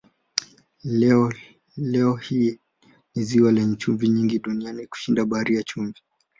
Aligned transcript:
Leo 1.79 2.17
hii 2.17 2.59
ni 3.15 3.23
ziwa 3.23 3.51
lenye 3.51 3.75
chumvi 3.75 4.07
nyingi 4.07 4.39
duniani 4.39 4.87
kushinda 4.87 5.25
Bahari 5.25 5.55
ya 5.55 5.63
Chumvi. 5.63 6.01